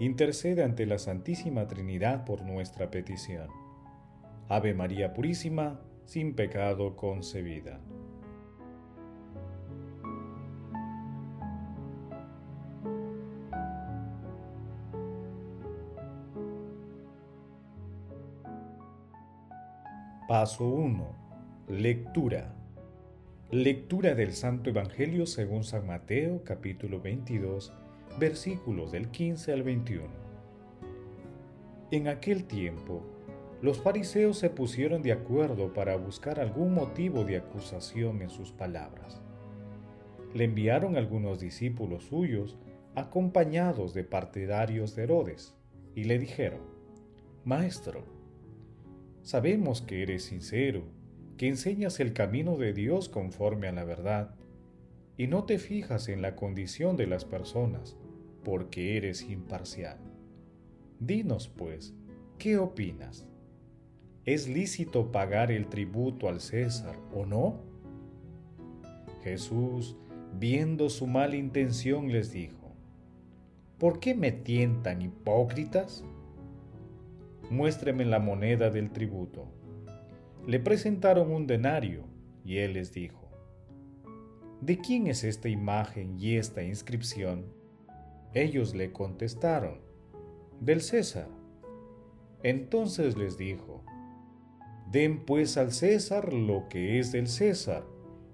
[0.00, 3.48] intercede ante la Santísima Trinidad por nuestra petición.
[4.48, 7.80] Ave María Purísima, sin pecado concebida.
[20.26, 21.14] Paso 1.
[21.68, 22.54] Lectura.
[23.50, 27.74] Lectura del Santo Evangelio según San Mateo capítulo 22
[28.18, 30.08] versículos del 15 al 21.
[31.90, 33.02] En aquel tiempo,
[33.62, 39.20] los fariseos se pusieron de acuerdo para buscar algún motivo de acusación en sus palabras.
[40.34, 42.56] Le enviaron algunos discípulos suyos
[42.94, 45.54] acompañados de partidarios de Herodes
[45.94, 46.60] y le dijeron,
[47.44, 48.04] Maestro,
[49.22, 50.84] sabemos que eres sincero,
[51.36, 54.34] que enseñas el camino de Dios conforme a la verdad,
[55.16, 57.96] y no te fijas en la condición de las personas,
[58.42, 59.98] porque eres imparcial.
[60.98, 61.94] Dinos, pues,
[62.38, 63.26] ¿qué opinas?
[64.24, 67.60] ¿Es lícito pagar el tributo al César o no?
[69.22, 69.96] Jesús,
[70.38, 72.74] viendo su mala intención, les dijo,
[73.78, 76.04] ¿por qué me tientan hipócritas?
[77.50, 79.48] Muéstreme la moneda del tributo.
[80.46, 82.04] Le presentaron un denario
[82.44, 83.30] y él les dijo,
[84.60, 87.59] ¿de quién es esta imagen y esta inscripción?
[88.34, 89.80] Ellos le contestaron,
[90.60, 91.28] del César.
[92.42, 93.82] Entonces les dijo,
[94.90, 97.84] Den pues al César lo que es del César,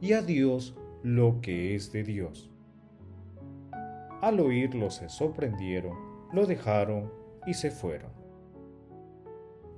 [0.00, 2.50] y a Dios lo que es de Dios.
[4.20, 5.96] Al oírlo se sorprendieron,
[6.32, 7.12] lo dejaron
[7.46, 8.10] y se fueron.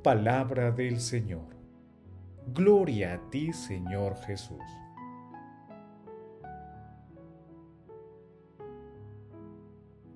[0.02, 1.46] Palabra del Señor.
[2.52, 4.64] Gloria a ti, Señor Jesús.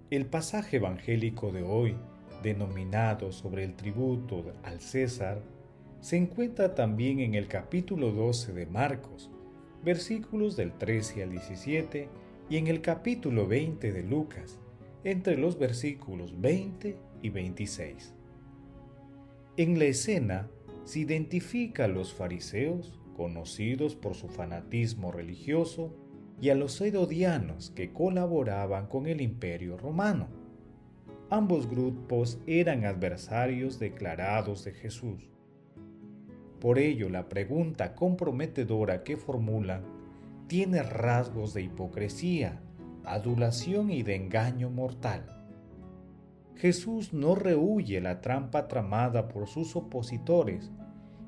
[0.08, 1.96] El pasaje evangélico de hoy,
[2.40, 5.42] denominado sobre el tributo al César,
[6.00, 9.32] se encuentra también en el capítulo 12 de Marcos,
[9.82, 12.08] versículos del 13 al 17,
[12.48, 14.60] y en el capítulo 20 de Lucas,
[15.02, 18.14] entre los versículos 20 y 26.
[19.56, 20.48] En la escena
[20.84, 25.96] se identifica a los fariseos, conocidos por su fanatismo religioso,
[26.40, 30.28] y a los herodianos que colaboraban con el imperio romano.
[31.30, 35.30] Ambos grupos eran adversarios declarados de Jesús.
[36.60, 39.82] Por ello, la pregunta comprometedora que formulan
[40.46, 42.60] tiene rasgos de hipocresía,
[43.04, 45.36] adulación y de engaño mortal.
[46.54, 50.70] Jesús no rehuye la trampa tramada por sus opositores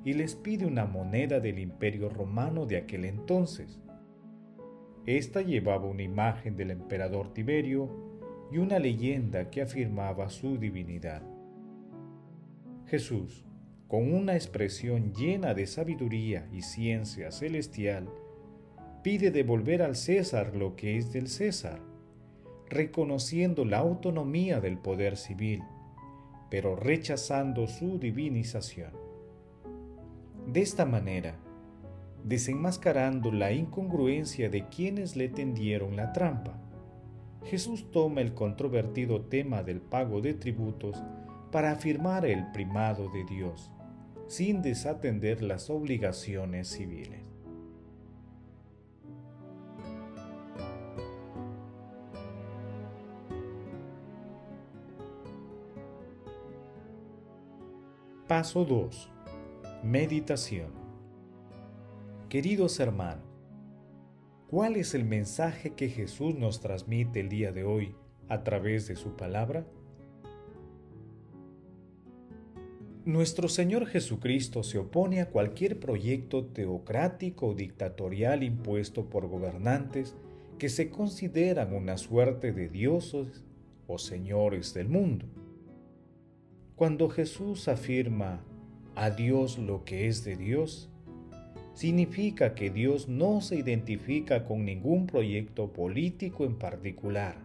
[0.04, 3.78] y les pide una moneda del imperio romano de aquel entonces,
[5.16, 7.88] esta llevaba una imagen del emperador Tiberio
[8.52, 11.22] y una leyenda que afirmaba su divinidad.
[12.84, 13.46] Jesús,
[13.86, 18.10] con una expresión llena de sabiduría y ciencia celestial,
[19.02, 21.80] pide devolver al César lo que es del César,
[22.68, 25.62] reconociendo la autonomía del poder civil,
[26.50, 28.92] pero rechazando su divinización.
[30.52, 31.38] De esta manera,
[32.28, 36.60] desenmascarando la incongruencia de quienes le tendieron la trampa.
[37.44, 41.02] Jesús toma el controvertido tema del pago de tributos
[41.50, 43.70] para afirmar el primado de Dios,
[44.26, 47.22] sin desatender las obligaciones civiles.
[58.26, 59.10] Paso 2.
[59.82, 60.87] Meditación
[62.28, 63.24] Queridos hermanos,
[64.50, 67.94] ¿cuál es el mensaje que Jesús nos transmite el día de hoy
[68.28, 69.66] a través de su palabra?
[73.06, 80.14] Nuestro Señor Jesucristo se opone a cualquier proyecto teocrático o dictatorial impuesto por gobernantes
[80.58, 83.42] que se consideran una suerte de dioses
[83.86, 85.24] o señores del mundo.
[86.76, 88.44] Cuando Jesús afirma
[88.96, 90.90] a Dios lo que es de Dios,
[91.78, 97.36] significa que Dios no se identifica con ningún proyecto político en particular,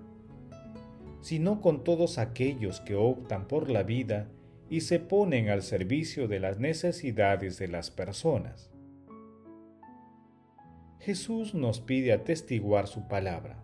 [1.21, 4.27] sino con todos aquellos que optan por la vida
[4.71, 8.71] y se ponen al servicio de las necesidades de las personas.
[10.97, 13.63] Jesús nos pide atestiguar su palabra.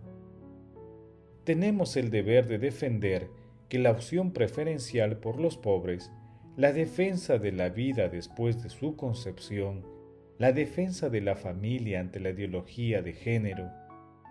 [1.45, 3.31] Tenemos el deber de defender
[3.69, 6.12] que la opción preferencial por los pobres,
[6.57, 9.98] la defensa de la vida después de su concepción,
[10.39, 13.69] la defensa de la familia ante la ideología de género,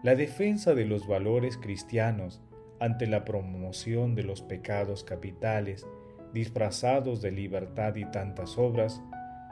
[0.02, 2.40] la defensa de los valores cristianos
[2.80, 5.86] ante la promoción de los pecados capitales
[6.32, 9.02] disfrazados de libertad y tantas obras,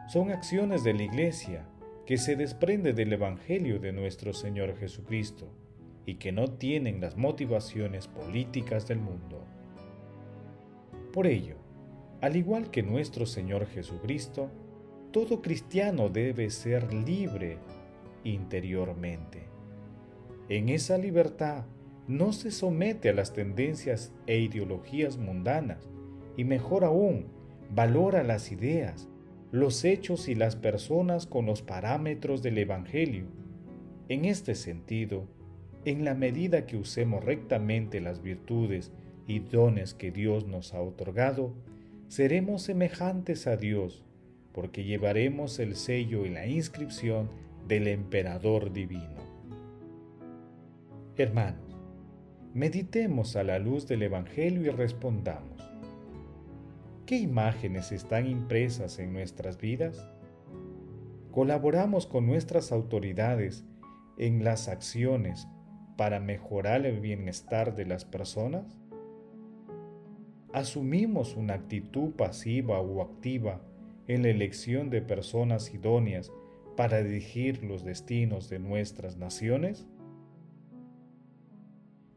[0.09, 1.69] son acciones de la Iglesia
[2.07, 5.53] que se desprende del Evangelio de nuestro Señor Jesucristo
[6.07, 9.45] y que no tienen las motivaciones políticas del mundo.
[11.13, 11.57] Por ello,
[12.23, 14.51] al igual que nuestro Señor Jesucristo,
[15.17, 17.57] todo cristiano debe ser libre
[18.23, 19.45] interiormente.
[20.51, 21.65] En esa libertad
[22.07, 25.89] no se somete a las tendencias e ideologías mundanas
[26.37, 27.29] y mejor aún,
[27.75, 29.09] valora las ideas,
[29.53, 33.25] los hechos y las personas con los parámetros del Evangelio.
[34.11, 35.27] En este sentido,
[35.87, 38.93] en la medida que usemos rectamente las virtudes
[39.27, 41.55] y dones que Dios nos ha otorgado,
[42.09, 44.06] seremos semejantes a Dios,
[44.57, 47.29] porque llevaremos el sello y la inscripción
[47.69, 49.21] del emperador divino.
[51.15, 51.77] Hermanos,
[52.55, 55.61] meditemos a la luz del Evangelio y respondamos.
[57.05, 60.09] ¿Qué imágenes están impresas en nuestras vidas?
[61.33, 63.67] ¿Colaboramos con nuestras autoridades
[64.17, 65.47] en las acciones
[65.99, 68.79] para mejorar el bienestar de las personas?
[70.55, 73.61] ¿Asumimos una actitud pasiva o activa
[74.09, 76.33] en la elección de personas idóneas
[76.77, 79.87] para dirigir los destinos de nuestras naciones?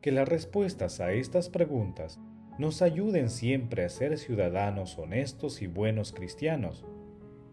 [0.02, 2.20] que las respuestas a estas preguntas
[2.58, 6.86] nos ayuden siempre a ser ciudadanos honestos y buenos cristianos,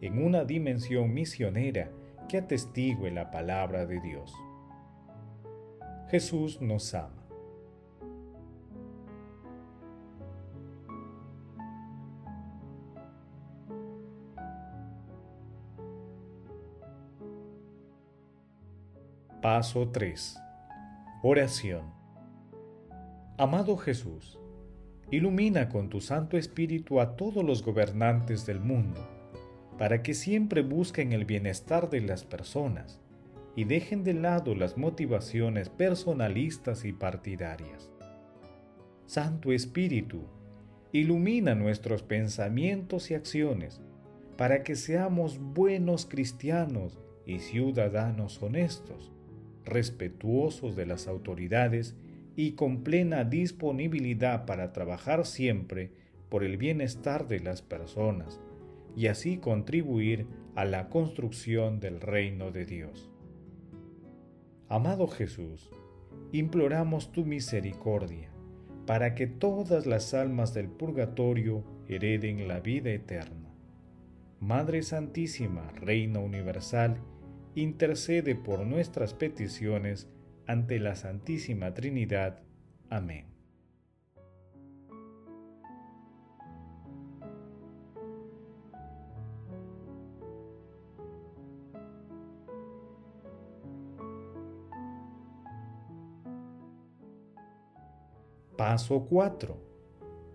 [0.00, 1.90] en una dimensión misionera
[2.28, 4.32] que atestigue la palabra de Dios.
[6.08, 7.15] Jesús nos ama.
[19.46, 20.42] Paso 3.
[21.22, 21.84] Oración.
[23.38, 24.40] Amado Jesús,
[25.12, 29.08] ilumina con tu Santo Espíritu a todos los gobernantes del mundo,
[29.78, 33.00] para que siempre busquen el bienestar de las personas
[33.54, 37.92] y dejen de lado las motivaciones personalistas y partidarias.
[39.06, 40.24] Santo Espíritu,
[40.90, 43.80] ilumina nuestros pensamientos y acciones,
[44.36, 49.12] para que seamos buenos cristianos y ciudadanos honestos,
[49.66, 51.94] respetuosos de las autoridades
[52.36, 55.90] y con plena disponibilidad para trabajar siempre
[56.28, 58.40] por el bienestar de las personas
[58.96, 63.10] y así contribuir a la construcción del reino de Dios.
[64.68, 65.70] Amado Jesús,
[66.32, 68.30] imploramos tu misericordia
[68.86, 73.50] para que todas las almas del purgatorio hereden la vida eterna.
[74.40, 76.98] Madre Santísima, Reina Universal,
[77.56, 80.08] intercede por nuestras peticiones
[80.46, 82.42] ante la Santísima Trinidad.
[82.90, 83.24] Amén.
[98.58, 99.58] Paso 4.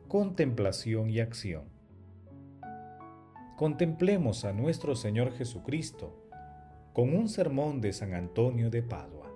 [0.07, 1.65] Contemplación y acción.
[3.57, 6.30] Contemplemos a nuestro Señor Jesucristo
[6.93, 9.31] con un sermón de San Antonio de Padua.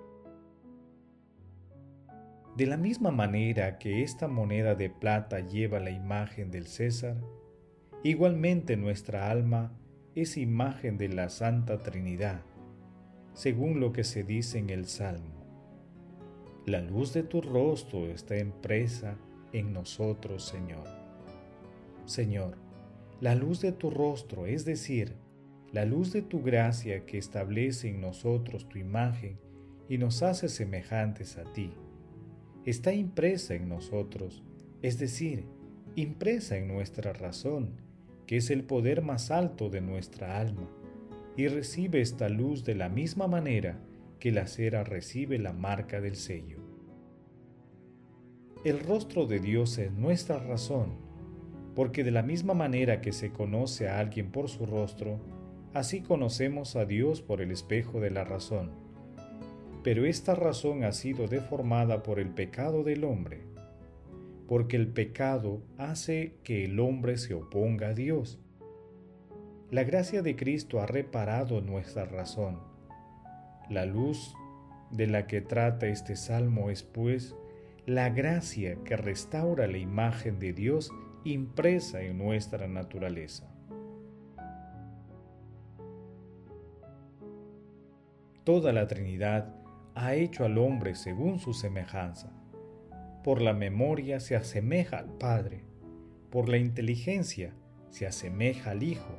[2.56, 7.16] De la misma manera que esta moneda de plata lleva la imagen del César,
[8.02, 9.72] igualmente nuestra alma
[10.14, 12.42] es imagen de la Santa Trinidad,
[13.34, 15.44] según lo que se dice en el Salmo.
[16.66, 19.16] La luz de tu rostro está impresa
[19.52, 20.86] en nosotros, Señor.
[22.06, 22.56] Señor,
[23.20, 25.16] la luz de tu rostro, es decir,
[25.76, 29.38] la luz de tu gracia que establece en nosotros tu imagen
[29.90, 31.70] y nos hace semejantes a ti
[32.64, 34.42] está impresa en nosotros,
[34.80, 35.44] es decir,
[35.94, 37.72] impresa en nuestra razón,
[38.26, 40.66] que es el poder más alto de nuestra alma,
[41.36, 43.78] y recibe esta luz de la misma manera
[44.18, 46.56] que la cera recibe la marca del sello.
[48.64, 50.94] El rostro de Dios es nuestra razón,
[51.74, 55.35] porque de la misma manera que se conoce a alguien por su rostro,
[55.78, 58.86] así conocemos a Dios por el espejo de la razón
[59.86, 63.44] pero esta razón ha sido deformada por el pecado del hombre.
[64.48, 68.40] porque el pecado hace que el hombre se oponga a Dios.
[69.70, 72.58] La gracia de Cristo ha reparado nuestra razón.
[73.70, 74.34] La luz
[74.90, 77.36] de la que trata este salmo es, pues,
[77.86, 80.92] la gracia que restaura la imagen de Dios
[81.24, 83.55] impresa en nuestra naturaleza.
[88.46, 89.52] Toda la Trinidad
[89.96, 92.30] ha hecho al hombre según su semejanza.
[93.24, 95.64] Por la memoria se asemeja al Padre,
[96.30, 97.56] por la inteligencia
[97.90, 99.18] se asemeja al Hijo,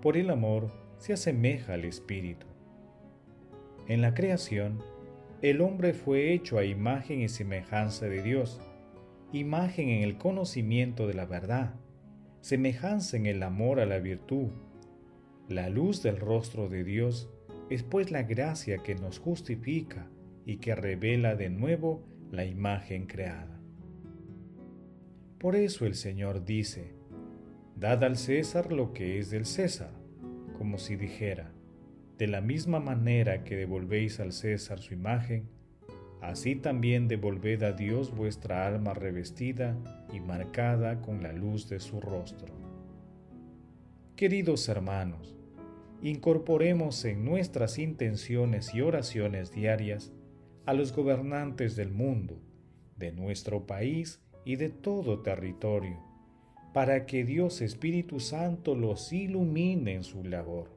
[0.00, 2.46] por el amor se asemeja al Espíritu.
[3.88, 4.80] En la creación,
[5.40, 8.60] el hombre fue hecho a imagen y semejanza de Dios,
[9.32, 11.74] imagen en el conocimiento de la verdad,
[12.42, 14.50] semejanza en el amor a la virtud.
[15.48, 17.28] La luz del rostro de Dios
[17.70, 20.06] es pues la gracia que nos justifica
[20.44, 23.60] y que revela de nuevo la imagen creada.
[25.38, 26.94] Por eso el Señor dice,
[27.76, 29.90] Dad al César lo que es del César,
[30.56, 31.52] como si dijera,
[32.18, 35.48] de la misma manera que devolvéis al César su imagen,
[36.20, 39.76] así también devolved a Dios vuestra alma revestida
[40.12, 42.54] y marcada con la luz de su rostro.
[44.14, 45.36] Queridos hermanos,
[46.02, 50.12] incorporemos en nuestras intenciones y oraciones diarias
[50.66, 52.40] a los gobernantes del mundo,
[52.96, 55.98] de nuestro país y de todo territorio,
[56.74, 60.76] para que Dios Espíritu Santo los ilumine en su labor.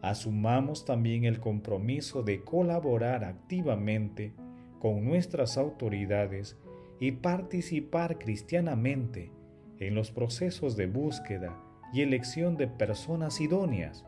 [0.00, 4.32] Asumamos también el compromiso de colaborar activamente
[4.78, 6.56] con nuestras autoridades
[7.00, 9.32] y participar cristianamente
[9.80, 14.04] en los procesos de búsqueda y elección de personas idóneas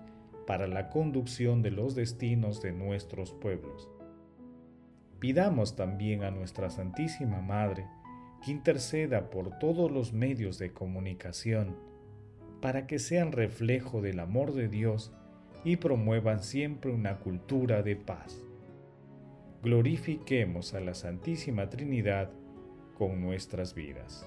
[0.47, 3.89] para la conducción de los destinos de nuestros pueblos.
[5.19, 7.87] Pidamos también a nuestra Santísima Madre
[8.45, 11.77] que interceda por todos los medios de comunicación
[12.61, 15.13] para que sean reflejo del amor de Dios
[15.65, 18.45] y promuevan siempre una cultura de paz.
[19.63, 22.31] Glorifiquemos a la Santísima Trinidad
[22.97, 24.27] con nuestras vidas.